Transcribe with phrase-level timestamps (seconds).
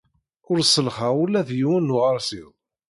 [0.51, 2.49] Ur sellxeɣ ula d yiwen n uɣersiw.